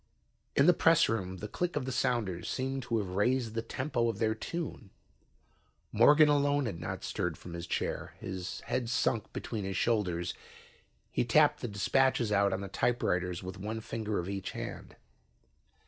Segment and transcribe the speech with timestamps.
[0.55, 4.17] In the pressroom the click of the sounders seemed to have raised the tempo of
[4.17, 4.89] their tune.
[5.91, 8.15] Morgan alone had not stirred from his chair.
[8.19, 10.33] His head sunk between his shoulders,
[11.11, 14.95] he tapped the dispatches out on the typewriters with one finger of each hand.